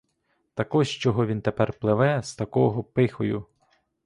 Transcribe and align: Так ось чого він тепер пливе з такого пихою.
Так 0.53 0.75
ось 0.75 0.89
чого 0.89 1.25
він 1.25 1.41
тепер 1.41 1.73
пливе 1.73 2.21
з 2.23 2.35
такого 2.35 2.83
пихою. 2.83 3.45